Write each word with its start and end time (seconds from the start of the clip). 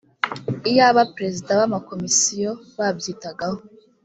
iyaba 0.69 1.01
perezida 1.15 1.51
b’ 1.59 1.61
amakomisiyo 1.67 2.51
babyitagaho 2.77 3.57